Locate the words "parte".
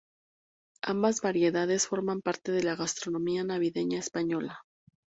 2.21-2.51